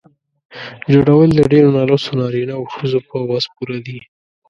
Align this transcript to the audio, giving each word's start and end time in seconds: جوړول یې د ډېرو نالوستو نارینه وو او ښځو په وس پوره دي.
جوړول 0.93 1.29
یې 1.33 1.35
د 1.37 1.41
ډېرو 1.53 1.73
نالوستو 1.77 2.17
نارینه 2.19 2.53
وو 2.55 2.61
او 2.67 2.71
ښځو 2.75 2.99
په 3.09 3.15
وس 3.29 3.45
پوره 3.53 3.77
دي. 3.85 3.99